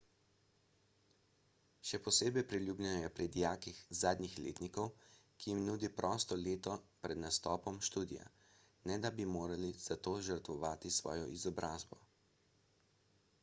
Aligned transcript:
še 1.89 1.97
posebej 2.05 2.45
priljubljeno 2.53 3.01
je 3.01 3.11
pri 3.19 3.27
dijakih 3.35 3.81
zadnjih 3.99 4.37
letnikov 4.45 4.89
saj 5.17 5.45
jim 5.51 5.61
nudi 5.67 5.91
prosto 5.99 6.39
leto 6.45 6.73
pred 7.05 7.21
nastopom 7.25 7.79
študija 7.91 8.27
ne 8.93 8.99
da 9.07 9.15
bi 9.21 9.29
morali 9.37 9.71
za 9.85 9.99
to 10.09 10.15
žrtvovati 10.31 10.95
svojo 10.97 11.29
izobrazbo 11.39 12.01